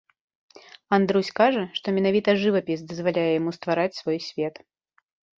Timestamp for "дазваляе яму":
2.93-3.51